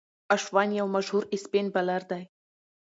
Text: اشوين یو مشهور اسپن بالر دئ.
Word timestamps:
اشوين 0.35 0.69
یو 0.79 0.87
مشهور 0.95 1.23
اسپن 1.35 1.65
بالر 1.73 2.01
دئ. 2.09 2.23